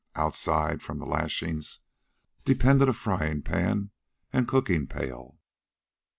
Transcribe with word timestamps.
Outside, 0.15 0.81
from 0.81 0.97
the 0.97 1.05
lashings, 1.05 1.81
depended 2.43 2.89
a 2.89 2.93
frying 2.93 3.43
pan 3.43 3.91
and 4.33 4.47
cooking 4.47 4.87
pail. 4.87 5.37